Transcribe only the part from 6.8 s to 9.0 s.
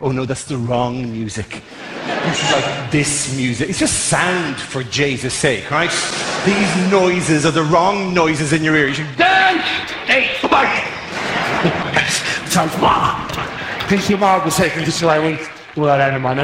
noises are the wrong noises in your ear. You